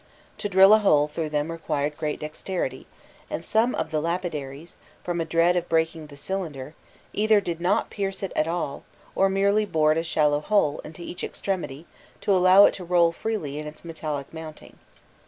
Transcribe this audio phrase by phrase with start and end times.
[0.39, 2.87] To drill a hole through them required great dexterity,
[3.29, 6.73] and some of the lapidaries, from a dread of breaking the cylinder,
[7.13, 8.83] either did not pierce it at all,
[9.13, 11.85] or merely bored a shallow hole into each extremity
[12.21, 14.79] to allow it to roll freely in its metallic mounting.